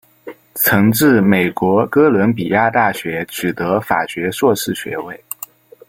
[0.55, 5.23] 曾至美国哥伦比亚大学取得法学硕士学位。